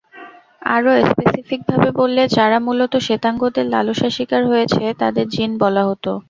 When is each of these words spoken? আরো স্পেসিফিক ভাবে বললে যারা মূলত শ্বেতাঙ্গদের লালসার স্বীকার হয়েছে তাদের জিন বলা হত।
আরো 0.67 0.91
স্পেসিফিক 1.09 1.61
ভাবে 1.69 1.89
বললে 1.99 2.21
যারা 2.35 2.57
মূলত 2.67 2.93
শ্বেতাঙ্গদের 3.05 3.65
লালসার 3.73 4.15
স্বীকার 4.15 4.41
হয়েছে 4.47 4.83
তাদের 5.01 5.25
জিন 5.33 5.51
বলা 5.63 5.83
হত। 5.89 6.05